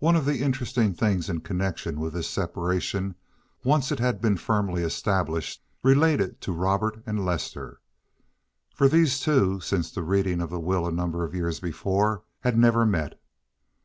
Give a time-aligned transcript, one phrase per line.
[0.00, 3.14] One of the interesting things in connection with this separation
[3.62, 7.80] once it had been firmly established related to Robert and Lester,
[8.74, 12.58] for these two since the reading of the will a number of years before had
[12.58, 13.20] never met.